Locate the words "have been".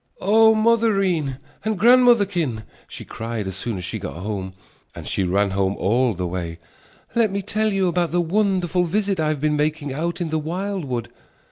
9.27-9.55